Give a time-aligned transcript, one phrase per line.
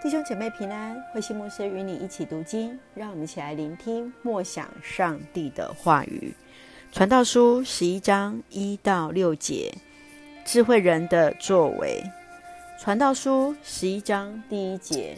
[0.00, 6.32] 弟兄姐妹平安，慧心牧师与你一起读经，让我们一起来聆听默想上帝的话语。
[6.92, 9.74] 传道书十一章一到六节，
[10.44, 12.00] 智慧人的作为。
[12.78, 15.16] 传道书十一章第一节，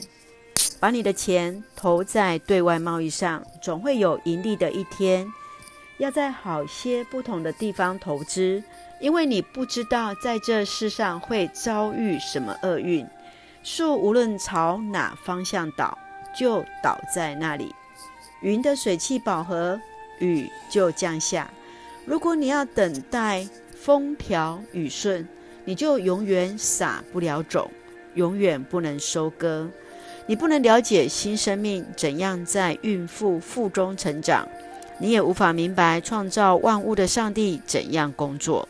[0.80, 5.30] 把你的钱投在对外贸易上，总会有盈利的一天。
[5.98, 8.64] 要在好些不同的地方投资，
[8.98, 13.06] 因为你不知道在这世上会遭遇什么厄运。
[13.62, 15.96] 树无论朝哪方向倒，
[16.34, 17.74] 就倒在那里。
[18.40, 19.78] 云的水汽饱和，
[20.18, 21.50] 雨就降下。
[22.06, 23.46] 如果你要等待
[23.76, 25.28] 风调雨顺，
[25.64, 27.70] 你就永远撒不了种，
[28.14, 29.68] 永远不能收割。
[30.26, 34.48] 你不能了解新生命怎样在孕妇腹中成长，
[34.98, 38.66] 你也无法明白创造万物的上帝怎样工作。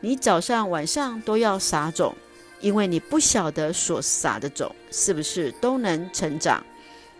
[0.00, 2.14] 你早上晚上都要撒种。
[2.60, 6.62] 因为你不晓得所撒的种是不是都能成长，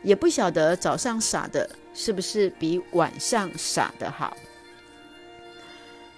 [0.02, 4.36] 也不晓得早上撒的是不是比晚上撒的好。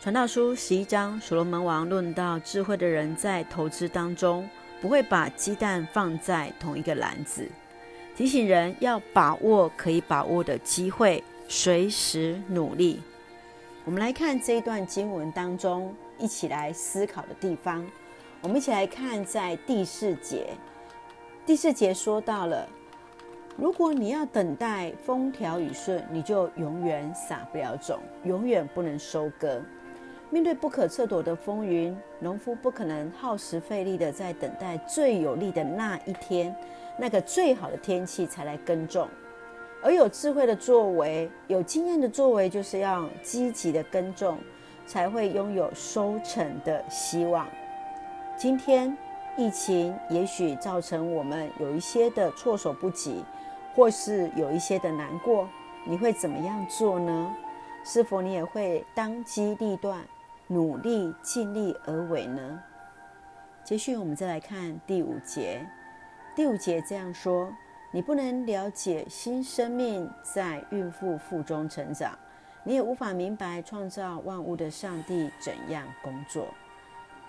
[0.01, 4.49] 传道书十一章，所罗门王论到智慧的人在投资当中
[4.81, 7.47] 不会把鸡蛋放在同一个篮子，
[8.17, 13.03] 提醒人要把握可以把握的机会，随时努力。
[13.85, 17.87] 我们来看这一段经文当中，一起来思考的地方。
[18.43, 20.47] 我们一起来看，在第四节，
[21.45, 22.67] 第四节说到了，
[23.55, 29.61] 如果你要等待风调雨顺，你就永远撒不了种，永远不能收割。
[30.31, 36.55] 面对不可测度的风云，农夫不可能耗时费力的在等待最有利的那一天，
[36.97, 39.07] 那个最好的天气才来耕种。
[39.83, 44.39] 而有智慧的作为，有经验的作为，就是要积极的耕种，
[44.87, 47.47] 才会拥有收成的希望。
[48.41, 48.97] 今天
[49.37, 53.23] 疫情也许造成我们有一些的措手不及，
[53.75, 55.47] 或是有一些的难过，
[55.85, 57.37] 你会怎么样做呢？
[57.85, 60.03] 是否你也会当机立断，
[60.47, 62.63] 努力尽力而为呢？
[63.63, 65.61] 接续我们再来看第五节，
[66.35, 67.53] 第五节这样说：
[67.91, 72.19] 你不能了解新生命在孕妇腹中成长，
[72.65, 76.47] 你也无法明白创造万物的上帝怎样工作。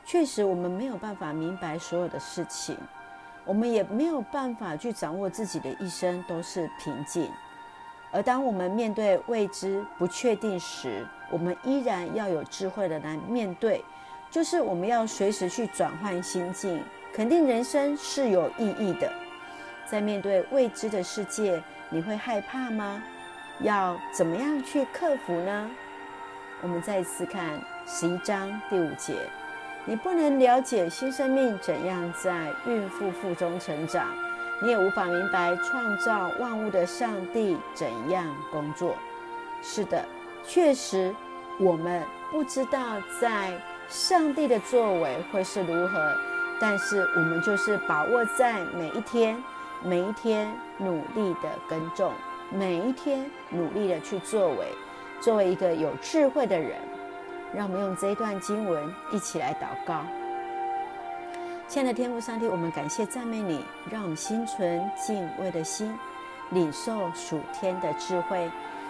[0.05, 2.77] 确实，我们没有办法明白所有的事情，
[3.45, 7.29] 我们也没有办法去掌握自己的一生都是平静。
[8.11, 13.83] 而当我们面对未知、不确定时，我们依然要有智慧的来面对，
[14.29, 19.09] 就是我们要随时去转换心境，肯定人生是有意义的。
[19.85, 23.01] 在面对未知的世界，你会害怕吗？
[23.59, 25.71] 要怎么样去克服呢？
[26.61, 29.15] 我们再次看十一章第五节。
[29.85, 34.05] 你不能了解新生命怎样在孕妇腹中成长，
[34.61, 38.95] 你也无法明白创造万物的上帝怎样工作。
[39.63, 40.05] 是的，
[40.43, 41.13] 确实，
[41.59, 42.79] 我们不知道
[43.19, 43.59] 在
[43.89, 46.15] 上帝的作为会是如何，
[46.59, 49.35] 但是我们就是把握在每一天，
[49.83, 52.13] 每一天努力的耕种，
[52.51, 54.67] 每一天努力的去作为，
[55.19, 56.77] 作为一个有智慧的人。
[57.53, 60.01] 让我们用这一段经文一起来祷告。
[61.67, 65.97] 亲爱的天父上帝，我们感谢赞美你，让我们心存敬畏的心，
[66.49, 68.49] 领受属天的智慧。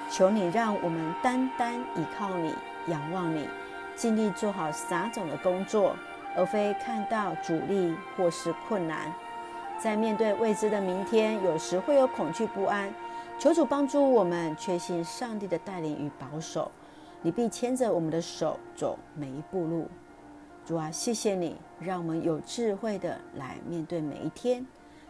[0.09, 2.53] 求你让我们单单依靠你，
[2.87, 3.47] 仰望你，
[3.95, 5.95] 尽力做好撒种的工作，
[6.35, 9.13] 而非看到阻力或是困难。
[9.77, 12.93] 在面对未知的明天，有时会有恐惧不安。
[13.39, 16.71] 求主帮助我们，确信上帝的带领与保守。
[17.23, 19.87] 你必牵着我们的手走每一步路，
[20.65, 24.65] 主啊，谢谢你，让我们有智慧的来面对每一天，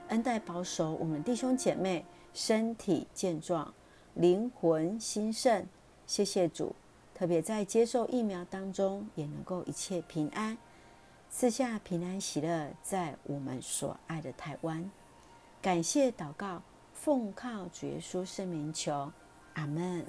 [0.09, 3.73] 恩待保守我们弟兄姐妹身体健壮，
[4.15, 5.65] 灵魂兴盛。
[6.05, 6.75] 谢谢主，
[7.13, 10.57] 特别在接受疫苗当中也能够一切平安，
[11.29, 14.91] 赐下平安喜乐在我们所爱的台湾。
[15.61, 16.61] 感谢祷告，
[16.93, 19.09] 奉靠主耶稣圣名求，
[19.53, 20.05] 阿门。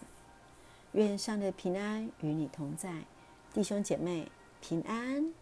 [0.93, 3.05] 愿上帝的平安与你同在，
[3.53, 4.31] 弟兄姐妹
[4.61, 5.33] 平安。